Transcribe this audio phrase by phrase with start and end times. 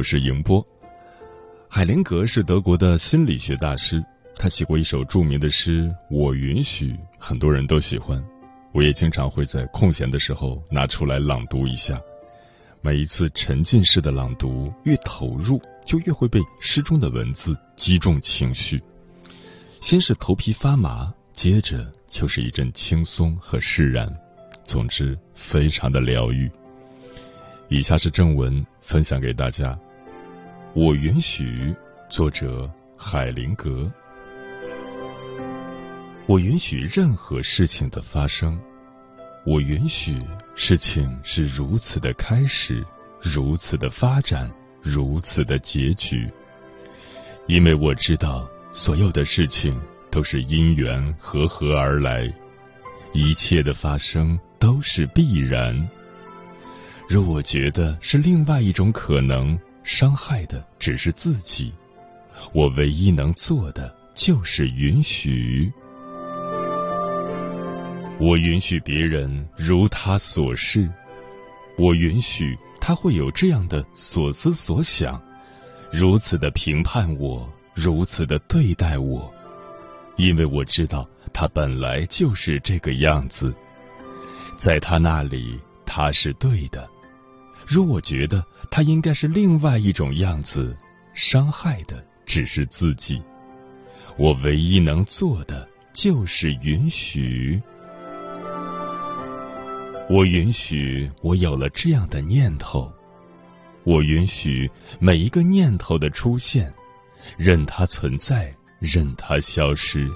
[0.00, 0.66] 我是迎波。
[1.68, 4.02] 海灵格是德国的心理学大师，
[4.34, 8.24] 他写过一首著名的诗《我允许》，很多人都喜欢。
[8.72, 12.00] 我也经常会在空闲的时候拿出来朗读一下。
[12.80, 18.82] 每一次沉浸式的朗读，越投入，就越会被诗中的文字击中情绪。
[19.82, 24.10] 先是头皮发麻，接着就是一阵轻松和释然。
[24.64, 26.50] 总之，非常的疗愈。
[27.68, 29.78] 以下是正文，分享给大家。
[30.72, 31.74] 我允许，
[32.08, 33.90] 作者海灵格。
[36.26, 38.56] 我允许任何事情的发生。
[39.44, 40.16] 我允许
[40.54, 42.86] 事情是如此的开始，
[43.20, 44.48] 如此的发展，
[44.80, 46.30] 如此的结局。
[47.48, 49.76] 因为我知道，所有的事情
[50.08, 52.32] 都是因缘和合而来，
[53.12, 55.88] 一切的发生都是必然。
[57.08, 59.58] 若我觉得是另外一种可能，
[59.90, 61.72] 伤害的只是自己，
[62.54, 65.70] 我唯一能做的就是允许。
[68.20, 70.88] 我允许别人如他所示，
[71.76, 75.20] 我允许他会有这样的所思所想，
[75.90, 79.28] 如此的评判我，如此的对待我，
[80.16, 83.52] 因为我知道他本来就是这个样子，
[84.56, 86.88] 在他那里他是对的。
[87.70, 90.76] 如我觉得他应该是另外一种样子，
[91.14, 93.22] 伤害的只是自己。
[94.18, 97.62] 我唯一能做的就是允许。
[100.10, 102.92] 我允许我有了这样的念头，
[103.84, 106.68] 我允许每一个念头的出现，
[107.38, 110.10] 任它存在，任它消失，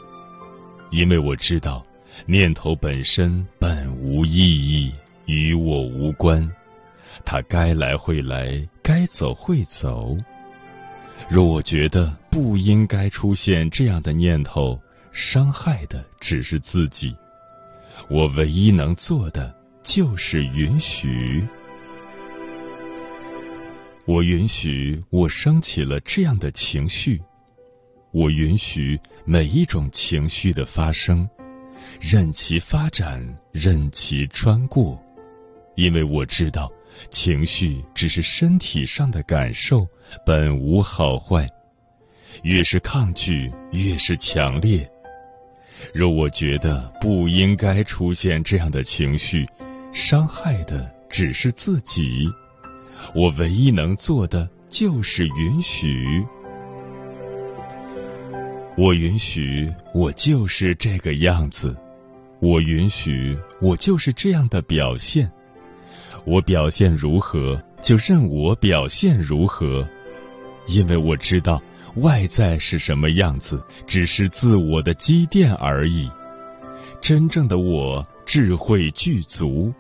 [0.91, 1.87] 因为我知道
[2.27, 4.93] 念头本身本无意义，
[5.27, 6.51] 与我无关。
[7.25, 10.17] 它该来会来，该走会走。
[11.29, 14.81] 若我觉得不应该出现这样的念头，
[15.13, 17.17] 伤害的只是自己。
[18.11, 21.47] 我唯一能做的就是允许。
[24.07, 27.23] 我允许我升起了这样的情绪，
[28.13, 31.27] 我允许每一种情绪的发生，
[32.01, 35.03] 任其发展，任其穿过，
[35.77, 36.71] 因为我知道。
[37.11, 39.87] 情绪只是身体上的感受，
[40.25, 41.49] 本无好坏。
[42.43, 44.89] 越是抗拒，越是强烈。
[45.93, 49.47] 若我觉得不应该出现这样的情绪，
[49.93, 52.29] 伤害的只是自己。
[53.15, 56.25] 我唯一能做的就是允许。
[58.77, 61.77] 我允许我就是这个样子，
[62.41, 65.31] 我允许我就是这样的表现。
[66.27, 69.87] 我表现如何，就任我表现如何，
[70.67, 71.63] 因为我知道
[71.97, 76.11] 外在是什么样子，只是自我的积淀而已。
[77.01, 79.73] 真正的我智慧具足。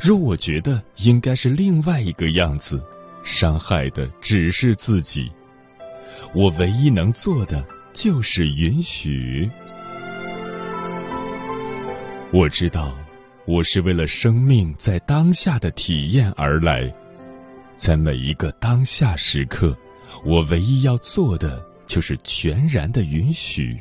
[0.00, 2.82] 若我觉得应该是另外一个样子，
[3.22, 5.30] 伤害的只是自己。
[6.34, 9.48] 我唯一能做的就是允许。
[12.32, 13.03] 我知道。
[13.46, 16.90] 我是为了生命在当下的体验而来，
[17.76, 19.76] 在每一个当下时刻，
[20.24, 23.78] 我唯一要做的就是全然的允许，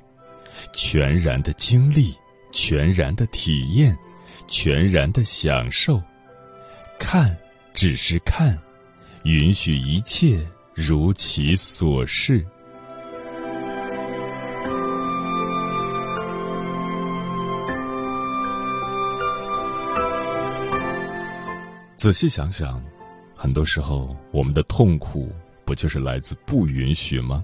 [0.74, 2.14] 全然的经历，
[2.52, 3.98] 全然的体验，
[4.50, 6.02] 全然的享受。
[7.00, 7.34] 看，
[7.74, 8.60] 只是看，
[9.24, 10.46] 允许一切
[10.76, 12.46] 如其所是。
[22.04, 22.84] 仔细想想，
[23.34, 25.32] 很多时候我们的痛苦
[25.64, 27.42] 不就是来自不允许吗？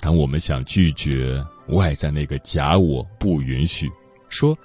[0.00, 3.88] 当我们想拒绝外在那个假我不允许，
[4.28, 4.58] 说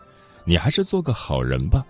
[0.46, 1.86] 你还是做个好人吧；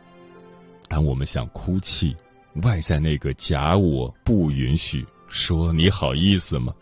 [0.89, 2.13] 当我们想哭泣，
[2.55, 6.73] 外在那个假我不允许，说你好意思吗？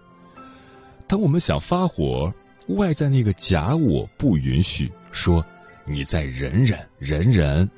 [1.07, 2.33] 当我们想发火，
[2.69, 5.45] 外在那个假我不允许，说
[5.85, 7.69] 你再忍忍忍忍。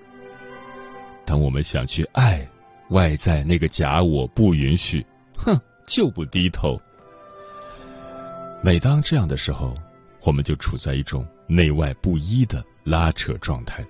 [1.25, 2.48] 当我们想去爱。
[2.94, 5.04] 外在那个假我不允许，
[5.36, 6.80] 哼，就不低头。
[8.62, 9.74] 每当这样的时候，
[10.22, 13.84] 我们就处在一种内外不一的拉扯状态。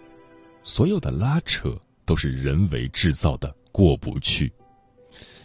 [0.64, 4.50] 所有的拉扯都是人为制造的过不去，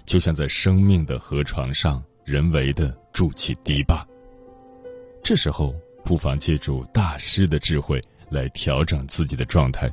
[0.06, 4.06] 就像在生命的河床上人为的筑起堤坝。
[5.20, 8.00] 这时候，不妨借助大师的智慧
[8.30, 9.92] 来调整自己的状态。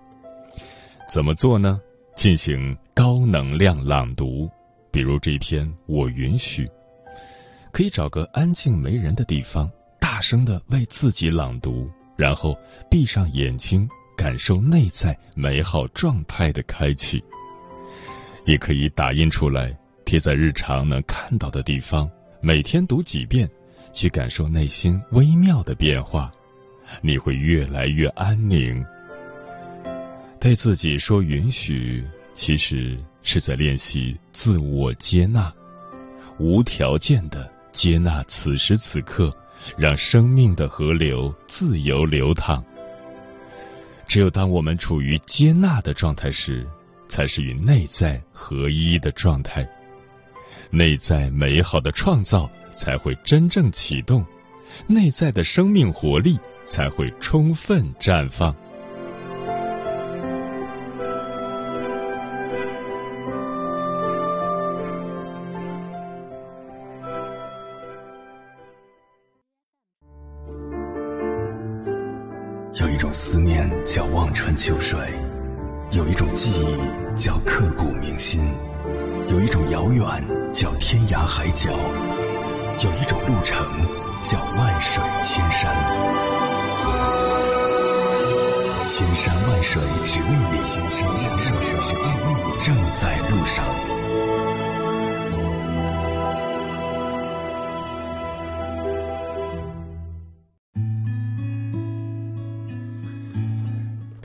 [1.12, 1.82] 怎么做呢？
[2.16, 4.50] 进行高能量朗读，
[4.92, 6.66] 比如这篇《我允许》，
[7.72, 9.70] 可以找个安静没人的地方，
[10.00, 12.58] 大声的为自己朗读，然后
[12.90, 13.88] 闭上眼睛。
[14.18, 17.22] 感受内在美好状态的开启，
[18.46, 22.10] 也可以打印出来贴在日常能看到的地方，
[22.40, 23.48] 每天读几遍，
[23.92, 26.32] 去感受内心微妙的变化，
[27.02, 28.84] 你会越来越安宁。
[30.46, 32.06] 对自己说允许，
[32.36, 35.52] 其实是在练习自我接纳，
[36.38, 39.36] 无条件的接纳此时此刻，
[39.76, 42.64] 让生命的河流自由流淌。
[44.08, 46.64] 只有当我们处于接纳的状态时，
[47.08, 49.68] 才是与内在合一的状态，
[50.70, 52.48] 内在美好的创造
[52.78, 54.24] 才会真正启动，
[54.86, 58.56] 内在的生命活力才会充分绽放。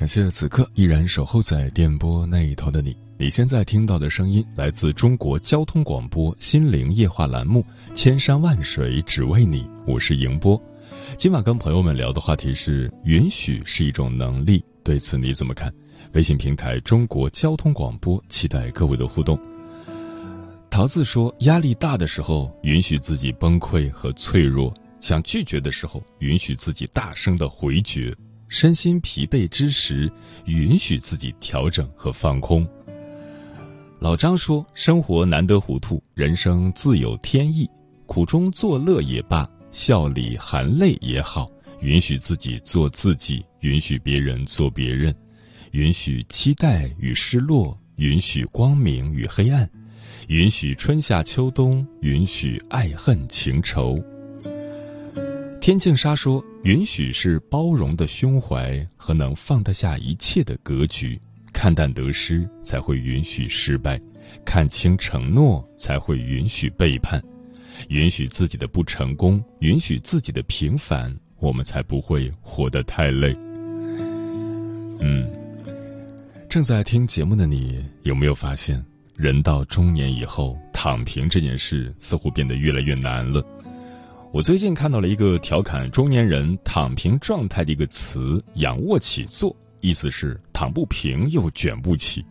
[0.01, 7.63] 感谢此刻依然守候在电波那一头的你，你现在听到的声音来自中国交通广播心灵夜话栏目
[7.95, 10.59] 《千山万水只为你》，我是迎波。
[11.19, 15.71] 今晚跟朋友们聊的话题是：允许是一种能力，对此你怎么看？
[16.15, 19.39] 微信平台中国交通广播，期待各位的互动。
[20.71, 28.11] 桃子说：压力大的时候，允许自己崩溃和脆弱；想拒绝的时候，允许自己大声的回绝。
[28.51, 30.11] 身心疲惫之时，
[30.45, 32.67] 允许自己调整和放空。
[34.01, 37.71] 老张说：“生活难得糊涂，人生自有天意，
[38.07, 41.49] 苦中作乐也罢，笑里含泪也好，
[41.81, 45.15] 允许自己做自己，允许别人做别人，
[45.71, 49.71] 允许期待与失落，允许光明与黑暗，
[50.27, 54.03] 允许春夏秋冬，允许爱恨情仇。”
[55.61, 61.21] 天净沙说：“允许是包容的胸怀和能放得下一切的格局，
[61.53, 64.01] 看淡得失才会允许失败，
[64.43, 67.23] 看清承诺才会允许背叛，
[67.89, 73.37] 允许自己的不成功，允许自己的平凡，我们才不会活得太累。”
[74.99, 75.31] 嗯，
[76.49, 78.83] 正在听节目的你有没有发现，
[79.15, 83.45] 人到中年以后，躺平这件事似乎变得越来越难了？
[84.33, 92.25] 我最近看到了一个调侃中年人躺平状态的一个词“仰卧起坐”，意思是躺不平又卷不起，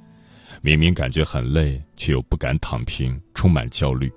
[0.61, 4.09] 明明感觉很累，却又不敢躺平，充满焦虑。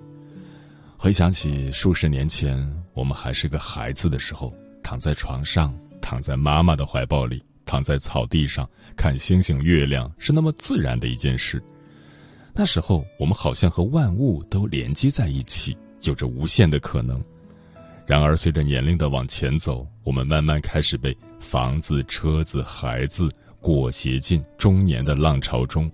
[0.97, 11.61] 回想起数十年前我们还是个孩子的时候，躺在床上，躺在妈妈的怀抱里，躺在草地上看星星月亮，是那么自然的一件事。
[12.53, 17.21] 那时候我们好像和万物都连接在一起，有着无限的可能。
[18.05, 23.29] 然而，随着年龄的往前走，我们慢慢开始被房子、车子、孩子
[23.61, 25.89] 裹挟进中年的浪潮中，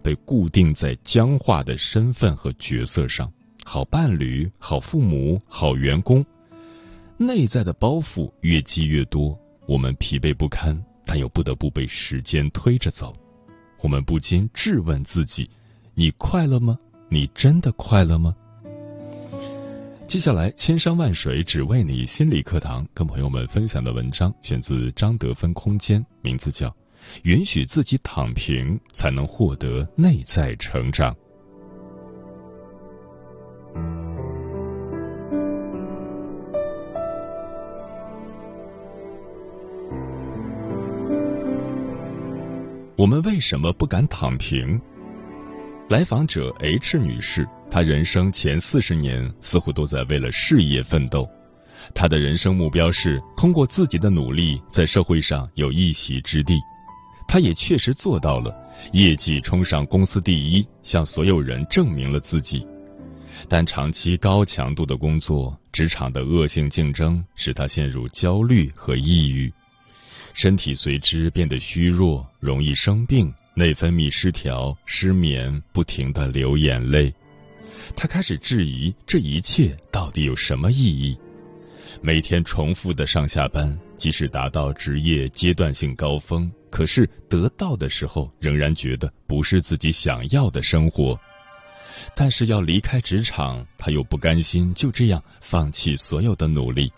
[0.00, 3.32] 被固定在僵化的身份和角色上：
[3.64, 6.24] 好伴侣、好父母、好员工。
[7.16, 9.36] 内在的包袱越积越多，
[9.66, 13.12] 我们疲惫不堪，但又不得不被时间推着走。
[13.80, 15.50] 我们不禁质问自己：
[15.94, 16.78] 你快乐吗？
[17.08, 18.36] 你真的快乐吗？
[20.08, 26.68] 接下来，千山万水只为你心理课堂，跟朋友们分享的文章选自张德芬空间，名字叫
[27.24, 31.14] 《允许自己躺平，才能获得内在成长》。
[42.96, 44.80] 我们为什么不敢躺平？
[45.88, 51.26] 来访者 H 女士，她人生前四十年似乎都在为了事业奋斗。
[51.94, 56.60] 她的人生目标是通过自己的努力在社会上有一席之地。
[57.26, 58.54] 她也确实做到了，
[58.92, 62.66] 业绩冲上公司第一，向所有人证明了自己。
[63.48, 69.50] 但长期高强度的工作，职场的恶性竞争，使她陷入焦虑和抑郁，
[70.38, 73.34] 身体随之变得虚弱，容易生病。
[73.56, 77.12] 内分泌失调、失眠，不停的流眼泪，
[77.96, 81.18] 他开始质疑这一切到底有什么意义？
[82.00, 91.18] 每天重复的上下班，即使达到职业阶段性高峰，可是得到的时候，仍然觉得不是自己想要的生活。
[92.14, 96.92] 但是要离开职场，他又不甘心就这样放弃所有的努力。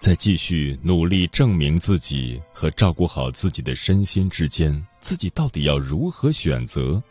[0.00, 7.02] 在继续努力证明自己和照顾好自己的身心之间，自己到底要如何选择？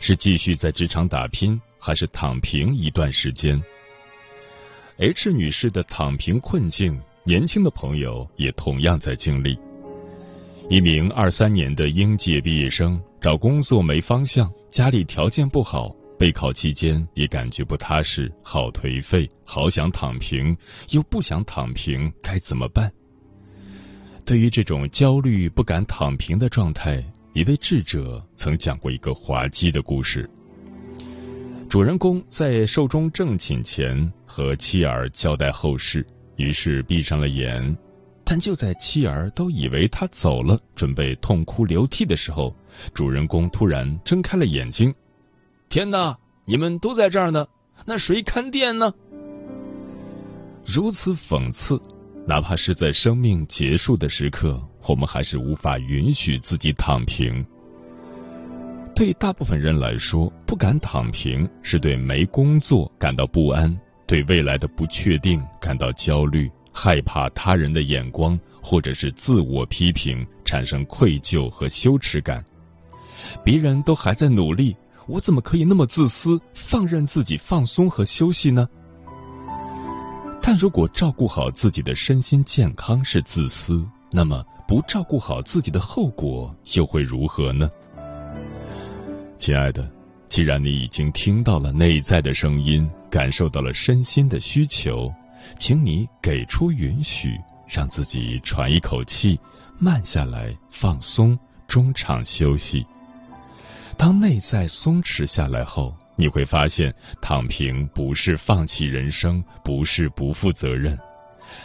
[0.00, 3.60] 是继续在职场打拼，还是躺平一段时间
[4.98, 9.58] ？H 女士的躺平困境，年轻的朋友也同样在经历。
[10.70, 15.92] 一名二三年的应届毕业生找工作没方向，家里条件不好。
[16.18, 20.56] 备考期间也感觉不踏实，好颓废，好想躺平，
[20.90, 22.90] 又不想躺平，该怎么办？
[24.24, 30.30] 对于这种焦虑不敢躺平的状态，一位智者曾讲过一个滑稽的故事。
[31.68, 36.06] 主人公在寿终正寝前和妻儿交代后事，
[36.36, 37.76] 于是闭上了眼，
[38.24, 42.54] 但就在妻儿都以为他走了，准备痛哭流涕的时候，
[42.94, 44.94] 主人公突然睁开了眼睛。
[45.74, 46.16] 天哪！
[46.44, 47.48] 你们都在这儿呢，
[47.84, 48.94] 那谁看店呢？
[50.64, 51.82] 如此讽刺，
[52.28, 57.44] 哪怕是在生命结束的时刻，我们还是无法允许自己躺平。
[58.94, 63.76] 对大部分人来说，不敢躺平是对没工作感到不安，
[64.06, 72.44] 对未来的不确定感到焦虑，害怕他人的眼光，或者是自我批评，产生愧疚和羞耻感。
[73.42, 74.76] 别人都还在努力。
[75.06, 78.68] 我怎么可以那么自私，放任自己放松和休息呢？
[80.40, 87.68] 但如果照顾好自己的身心健康是自私，那么不照顾好自己的后果又会如何呢？
[89.36, 89.90] 亲爱的，
[90.28, 95.12] 既然你已经听到了内在的声音，感受到了身心的需求，
[95.58, 99.38] 请你给出允许，让自己喘一口气，
[99.78, 102.86] 慢下来，放松，中场休息。
[103.96, 110.98] 当内在松弛下来后，你会发现，躺平不是放弃人生，不是不负责任，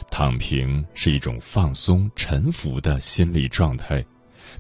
[0.10, 4.06] 躺平是一种放松、沉浮的心理状态，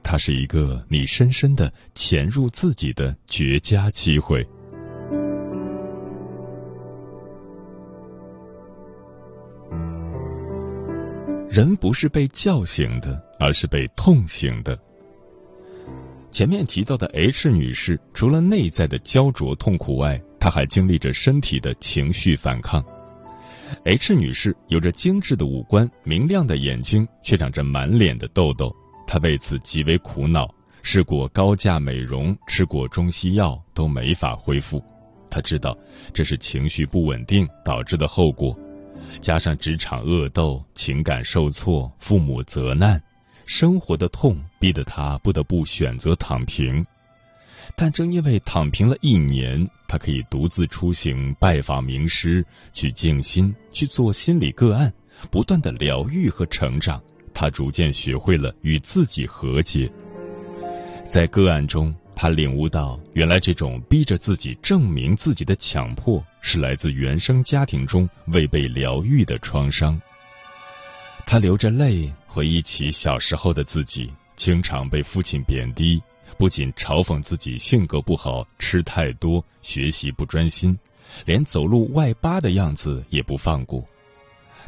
[0.03, 4.45] 它是一个你深深的潜入自己的绝佳机会。
[11.49, 14.77] 人不是被叫醒的，而是被痛醒的。
[16.31, 22.83] 前面提到的 H 女士，除了内在的焦灼痛苦外，她还经历着身体的情绪反抗。
[23.83, 28.73] H 女士有着精致的五官、明亮的眼睛，却长着满脸的痘痘。
[29.07, 30.47] 她为此极为苦恼，
[30.83, 34.83] 试过高价美容，吃过中西药，都没法恢复。
[35.31, 35.77] 她知道
[36.13, 38.57] 这是情绪不稳定导致的后果，
[39.19, 43.01] 加上职场恶斗、情感受挫、父母责难。
[43.49, 46.85] 生活的痛逼得他不得不选择躺平，
[47.75, 54.93] 但正因为躺平了一年，他可以独自出行拜访名师，去静心，去做心理个案，
[55.31, 57.01] 不断的疗愈和成长。
[57.33, 59.91] 他逐渐学会了与自己和解。
[61.03, 69.99] 在个案中，他领悟到，原来这种逼着自己证明自己的强迫，是来自原生家庭中未被疗愈的创伤。
[71.25, 72.13] 他流着泪。
[72.39, 76.01] 回忆起小时候的自己，经常被父亲贬低，
[76.37, 80.79] 不仅嘲讽自己性格不好、吃太多、学习不专心，
[81.25, 83.83] 连走路外八的样子也不放过。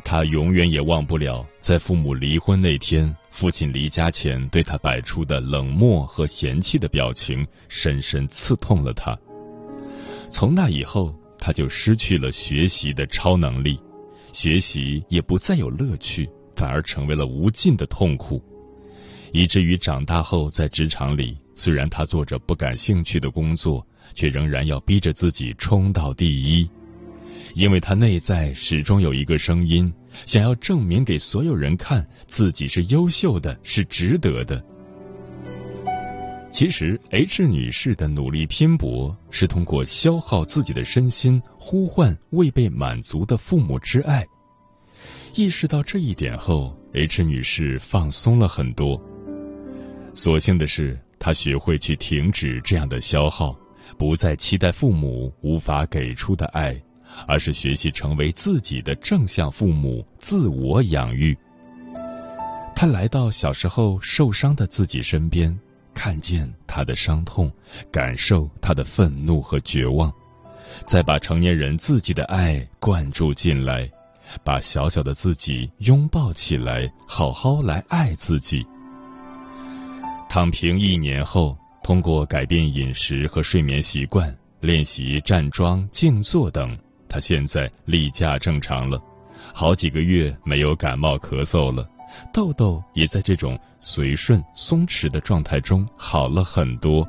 [0.04, 9.18] 他永远也忘不了，在父母离婚那天，父亲离家前对他摆出的冷漠和嫌弃的表情，深深刺痛了他。
[10.30, 13.80] 从那以后，他就失去了学习的超能力，
[14.34, 16.30] 学习也不再有乐趣。
[16.56, 18.42] 反而成为了无尽的痛苦，
[19.32, 26.70] 以至于长大后在职场里，虽然他做着不感兴趣的工作，却仍然要逼着自己冲到第一，
[27.56, 29.92] 因为他内在始终有一个声音，
[30.28, 34.64] 想要证明给所有人看自己是优秀的，是值得的。
[36.52, 44.28] 其实，H 女士的努力拼搏是通过消耗自己的身心，呼唤未被满足的父母之爱。
[45.34, 49.02] 意识到这一点后，H 女士放松了很多。
[50.14, 53.58] 所幸的是，她学会去停止这样的消耗，
[53.98, 56.76] 不再期待父母无法给出的爱，
[57.28, 61.38] 而是学习成为自己的正向父母，自我养育。
[62.76, 65.58] 她来到小时候受伤的自己身边。
[65.94, 67.52] 看见他的伤痛，
[67.92, 70.12] 感受他的愤怒和绝望，
[70.88, 73.92] 再把成年人自己的爱灌注进来，
[74.44, 78.66] 把小小的自己拥抱起来，好好来爱自己。
[80.30, 86.78] 躺平一年后，通过改变饮食和睡眠习惯，练习站桩、静坐等，
[87.10, 89.02] 他现在例假正常了，
[89.54, 91.88] 好几个月没有感冒咳嗽了。
[92.34, 97.08] 痘痘也在这种随顺松弛的状态中好了很多。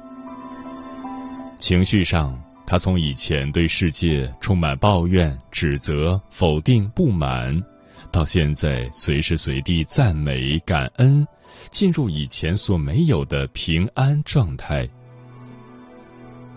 [1.59, 2.37] 情绪上，
[2.73, 7.62] 他从以前对世界充满抱怨、指责、否定、不满，
[8.11, 11.26] 到现在随时随地赞美、感恩，
[11.71, 14.88] 进入以前所没有的平安状态。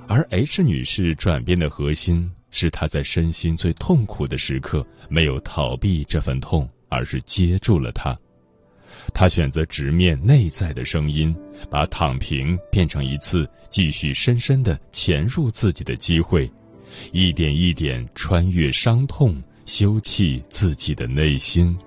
[0.08, 8.18] 而 H 女士转变的核心是她在身心最痛苦的时刻没有逃避这份痛，而是接住了它。
[9.14, 11.36] 他选择直面内在的声音，
[11.70, 16.52] 把躺平变成一次继续深深的潜入自己的机会，
[17.12, 21.78] 一点一点穿越伤痛，修葺自己的内心。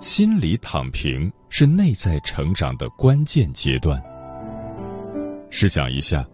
[0.00, 4.02] 心理躺平是内在成长的关键阶段。
[5.50, 6.26] 试想一下。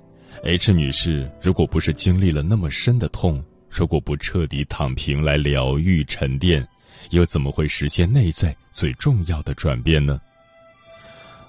[0.46, 6.64] H 女士，如果不是经历了那么深的痛，如果不彻底躺平来疗愈沉淀，
[7.10, 10.20] 又怎么会实现内在最重要的转变呢？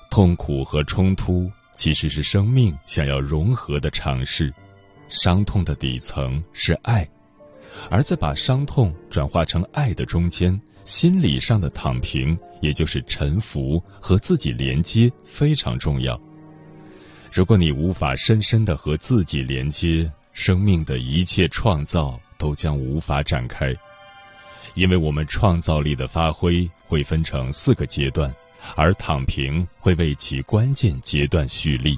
[0.09, 4.51] 痛苦和冲突其实是生命想要融合的尝试。
[5.09, 7.07] 伤痛的底层是爱，
[7.91, 16.19] 而在把伤痛转化成爱的中间，心理上的躺平，也就是臣服和自己连接，非常重要。
[17.31, 23.75] 如果你无法深深的和自己连接，生命的一切创造都将无法展开，
[24.75, 28.33] 因为我们创造力的发挥会分成四个阶段，
[28.75, 31.97] 而躺平会为其关键阶段蓄力。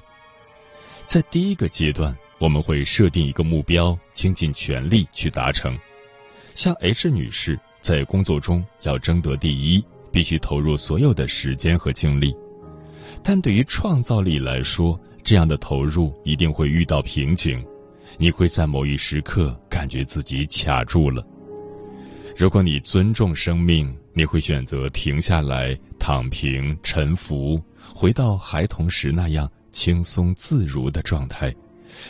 [1.05, 5.77] 在第一个阶段，我们会设定一个目标，倾尽全力去达成。
[6.53, 12.35] 像 H 女士在工作中要争得第一，必须投入所有的时间和精力，
[13.23, 17.63] 但对于创造力来说，这样的投入一定会遇到瓶颈，
[18.17, 21.23] 你会在某一时刻感觉自己卡住了。
[22.35, 27.63] 如果你尊重生命，你会选择停下来，躺平、沉浮，
[27.93, 31.53] 回到孩童时那样轻松自如的状态，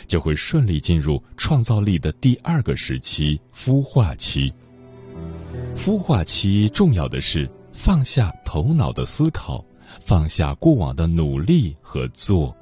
[0.06, 4.50] 就会顺利进入创造力的第二个时期——孵化期。
[5.76, 9.62] 孵化期重要的是放下头脑的思考，
[10.06, 12.56] 放下过往的努力和做。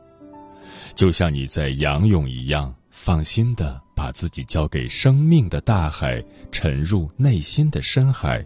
[0.98, 8.44] 就像你在仰泳一样，放心的把自己交给生命的大海，沉入内心的深海。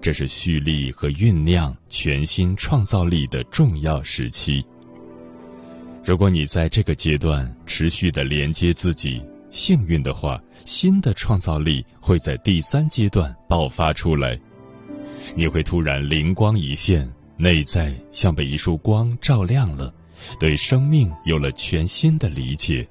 [0.00, 4.64] 这是蓄力和酝酿全新创造力的重要时期。
[6.02, 14.40] 如果你在这个阶段持续的连接自己，幸运的话，新的创造力会在第三阶段爆发出来。
[15.36, 19.92] 你会突然灵光一现，内在像被一束光照亮了。
[20.38, 22.86] 对生命有了全新的理解。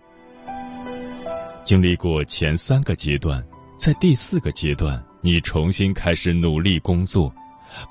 [1.65, 3.43] 经历过前三个阶段，
[3.77, 7.33] 在第四个阶段，你重新开始努力工作，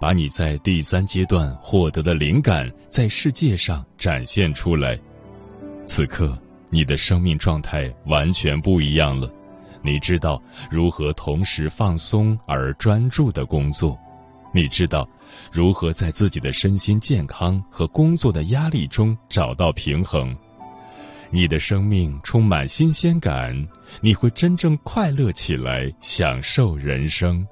[0.00, 4.98] 把你在第三阶段获得的灵感在世界上展现出来。
[5.86, 6.36] 此刻，
[6.70, 9.28] 你的生命状态完全不一样了。
[9.82, 13.98] 你知道如何同时放松而专注的工作。
[14.54, 15.08] 你知道
[15.50, 20.36] 如何在自己的身心健康和工作的压力中找到平衡？
[21.30, 23.66] 你的生命充满新鲜感，
[24.02, 27.46] 你会真正快乐起来，享受人生。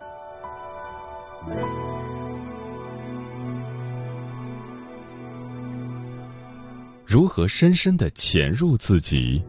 [7.06, 9.42] 如何深深的潜入自己？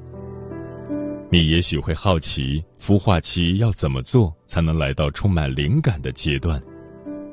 [1.30, 6.64] 你也许会好奇，孵化期要怎么做才能来到充满灵感的阶段？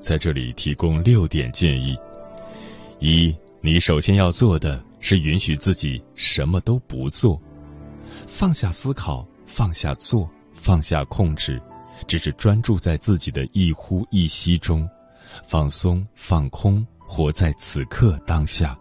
[0.00, 1.96] 在这里提供六点建议：
[3.00, 7.40] 一，你首先要做的是允许自己什么都不做，
[8.28, 11.60] 放下思考，放下做，放下控制，
[12.06, 14.88] 只是专注在自己的一呼一吸中，
[15.46, 18.78] 放松、放空，活在此刻当下。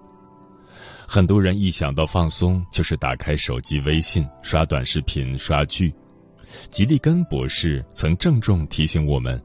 [1.07, 5.93] 很多人一想到放松，就是打开手机微信刷短视频、刷剧。
[6.69, 9.41] 吉利根博士曾郑重提醒我们：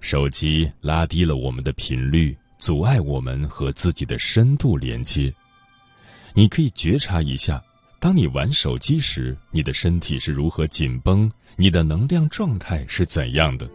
[0.00, 5.32] 手机拉低了我们的频率，阻碍我们和自己的深度连接。
[6.34, 7.62] 你可以觉察一下，
[7.98, 13.68] 当你玩手机时，你的身体是如何紧绷，你的能量状态是怎样的。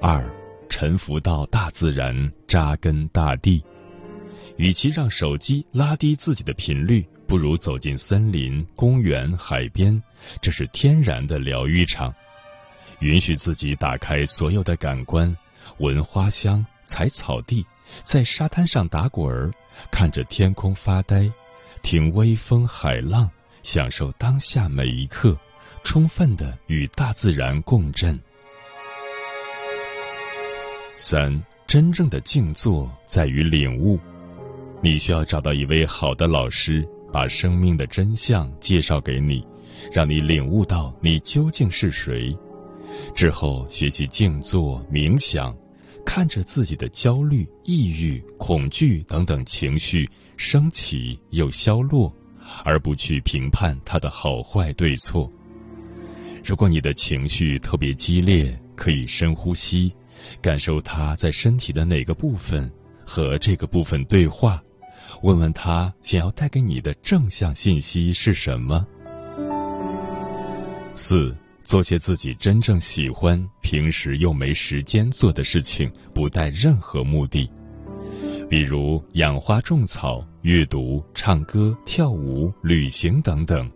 [0.00, 0.24] 二，
[0.68, 3.62] 沉浮到大自然，扎根大地。
[4.56, 10.02] 与其让手机拉低自己的频率，不如走进森林、公园、海边，
[10.42, 12.14] 这是天然的疗愈场。
[13.00, 15.36] 允许自己打开所有的感官，
[15.78, 17.64] 闻花香，踩草地，
[18.04, 19.50] 在沙滩上打滚儿，
[19.90, 21.30] 看着天空发呆，
[21.82, 23.30] 听微风海浪，
[23.62, 25.38] 享受当下每一刻，
[25.82, 28.18] 充分的与大自然共振。
[31.00, 33.98] 三，真正的静坐在于领悟。
[34.82, 39.46] 你需要找到一位好的老师，把生命的真相介绍给你，
[39.90, 42.36] 让你领悟到你究竟是谁。
[43.14, 45.54] 之后学习静坐冥想，
[46.04, 52.12] 看着自己的焦虑、抑郁、恐惧等等情绪升起又消落，
[52.64, 55.30] 而不去评判它的好坏对错。
[56.44, 59.92] 如果你的情绪特别激烈，可以深呼吸，
[60.40, 62.70] 感受它在身体的哪个部分，
[63.04, 64.62] 和这个部分对话。
[65.22, 68.86] 问问他想要带给你的正向信息是什么？
[70.94, 77.50] 四，做些自己真正喜欢、平时又没时间做的事情，不带任何目的，
[78.48, 83.70] 比如养花种草、阅读、唱歌、跳舞、旅行等等，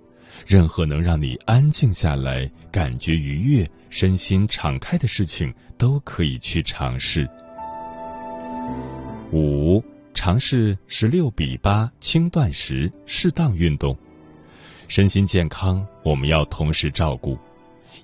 [0.47, 7.29] 任何能让你安静下来、感觉愉悦、身心敞开的事情，都可以去尝试。
[9.33, 9.83] 五。
[10.16, 13.99] 尝试十六比八轻断食，适当运动，
[14.87, 17.37] 身心健康我们要同时照顾。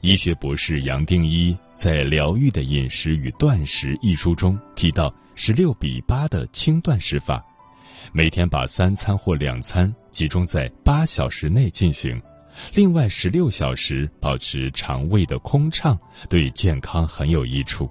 [0.03, 7.45] 医学博士杨定一在《疗愈的饮食与断食》一书中提到十六比八的轻断食法，
[8.11, 12.21] 每天把三餐或两餐集中在八小时内进行，
[12.73, 15.99] 另外十六小时保持肠胃的空畅，
[16.31, 17.91] 对健康很有益处。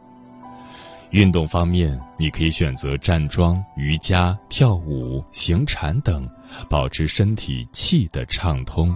[1.12, 6.28] 运动方面，你可以选择站桩、瑜伽、跳舞、行禅等，
[6.68, 8.96] 保持身体气的畅通。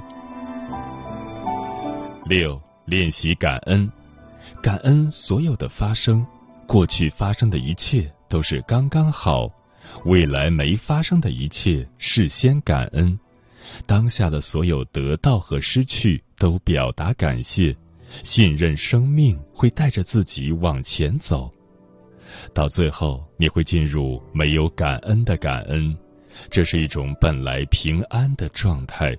[2.26, 3.89] 六、练习感恩，
[4.61, 6.25] 感恩所有的发生，
[6.67, 9.49] 过去发生的一切都是刚刚好，
[10.05, 13.17] 未来没发生的一切事先感恩，
[13.85, 17.75] 当下的所有得到和失去都表达感谢，
[18.23, 21.51] 信任生命会带着自己往前走。
[22.53, 25.95] 到最后，你会进入没有感恩的感恩，
[26.49, 29.15] 这是一种本来平安的状态。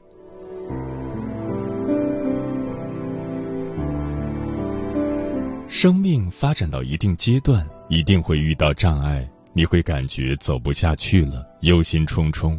[5.69, 12.59] 生命发展到一定阶段，一定会遇到障碍，你会感觉走不下去了，忧心忡忡。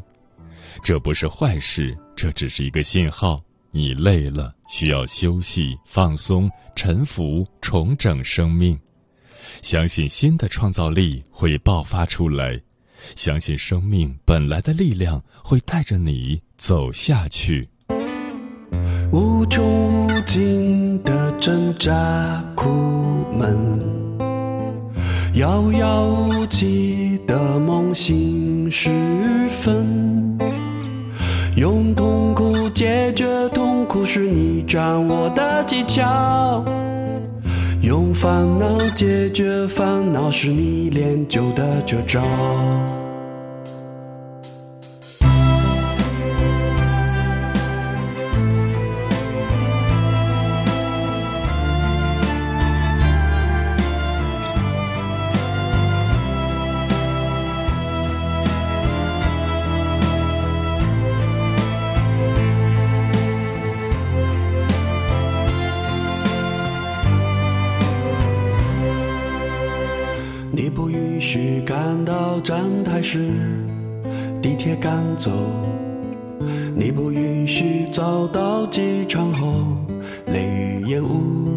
[0.84, 3.42] 这不是坏事，这只是一个信号，
[3.72, 8.78] 你累了，需要休息、放松、沉浮、重整生命。
[9.62, 12.60] 相信新的创造力会爆发出来，
[13.16, 17.70] 相信生命本来的力量会带着你走下去。
[19.16, 19.64] 无穷
[20.08, 22.70] 无尽的挣扎苦
[23.32, 23.80] 闷，
[25.36, 28.90] 遥遥无期的梦醒时
[29.62, 30.38] 分，
[31.56, 36.62] 用痛苦解决痛苦是你掌握的技巧。
[37.82, 42.22] 用烦恼解决烦恼，是你练就的绝招。
[72.46, 73.32] 站台时，
[74.40, 75.32] 地铁赶走，
[76.76, 79.48] 你不允许早到机场后
[80.28, 81.50] 雷雨延误，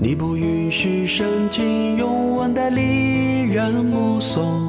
[0.00, 4.68] 你不允许深情拥吻的离人目送，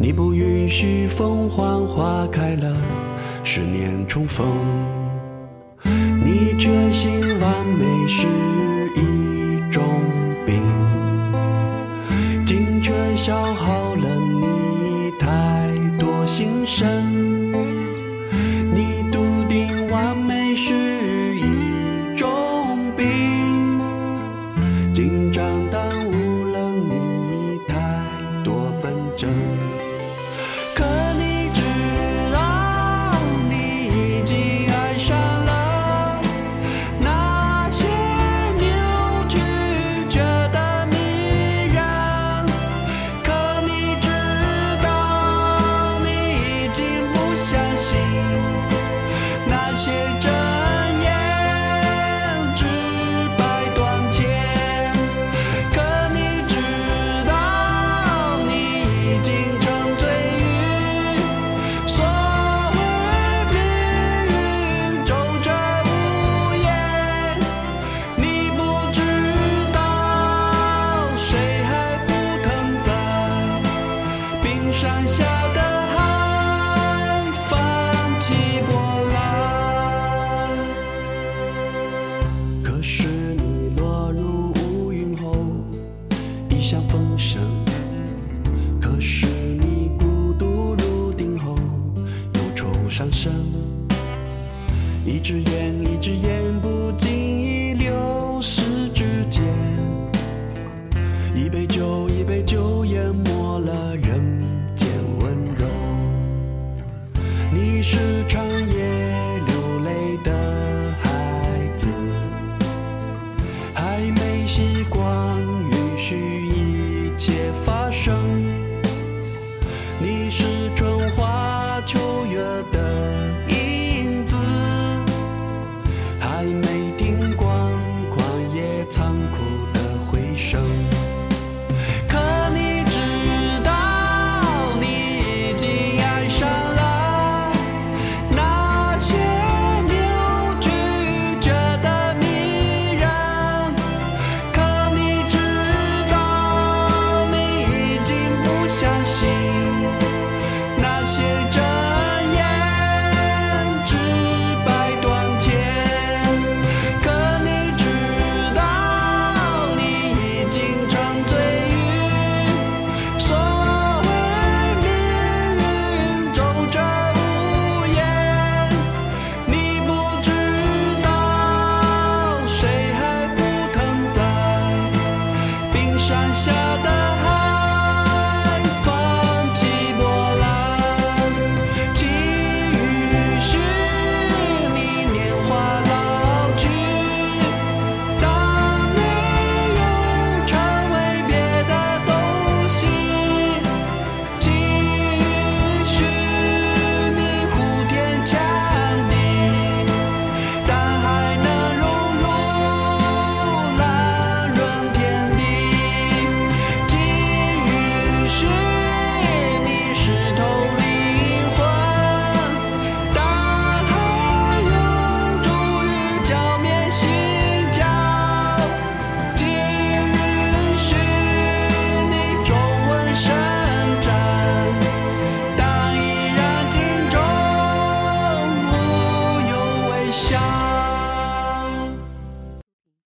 [0.00, 2.76] 你不允许凤凰花开了，
[3.44, 4.44] 十年重逢，
[5.84, 7.64] 你决心完。
[7.78, 8.26] 美时